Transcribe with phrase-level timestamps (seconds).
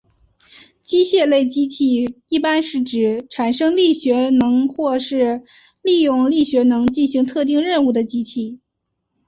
[0.81, 5.43] 机械类机器一般是指产生力学能或是
[5.83, 8.59] 利用力学能进行特定任务的机器。